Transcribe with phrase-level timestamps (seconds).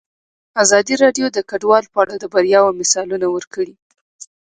[0.63, 3.73] ازادي راډیو د کډوال په اړه د بریاوو مثالونه ورکړي.